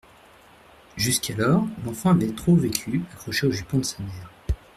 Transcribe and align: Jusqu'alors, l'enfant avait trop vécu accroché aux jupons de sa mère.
Jusqu'alors, 0.97 1.63
l'enfant 1.85 2.09
avait 2.09 2.31
trop 2.33 2.55
vécu 2.55 3.03
accroché 3.13 3.45
aux 3.45 3.51
jupons 3.51 3.77
de 3.77 3.83
sa 3.85 4.01
mère. 4.01 4.31